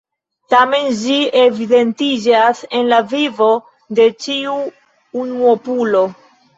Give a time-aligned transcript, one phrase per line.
[0.53, 3.53] Tamen ĝi evidentiĝas en la vivo
[4.01, 4.61] de ĉiu
[5.25, 6.07] unuopulo.